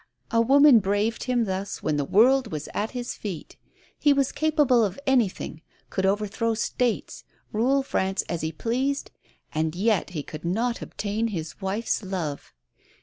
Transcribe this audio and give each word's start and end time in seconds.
A 0.31 0.41
woman 0.41 0.79
braved 0.79 1.25
him 1.25 1.45
thus 1.45 1.83
when 1.83 1.95
the 1.97 2.03
world 2.05 2.51
was 2.51 2.67
at 2.73 2.89
his 2.89 3.13
feet! 3.13 3.55
lie 4.03 4.13
was 4.13 4.31
capable 4.31 4.83
of 4.83 4.99
anything, 5.05 5.61
could 5.91 6.07
overthrow 6.07 6.55
States, 6.55 7.23
rule 7.51 7.83
France 7.83 8.23
as 8.27 8.41
he 8.41 8.51
pleased, 8.51 9.11
and 9.53 9.75
yet 9.75 10.09
he 10.09 10.23
could 10.23 10.43
not 10.43 10.81
obtain 10.81 11.27
his 11.27 11.61
wife's 11.61 12.01
love 12.01 12.51